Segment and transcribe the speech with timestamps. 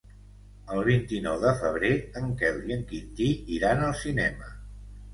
[0.75, 1.93] El vint-i-nou de febrer
[2.23, 4.55] en Quel i en Quintí iran al cinema.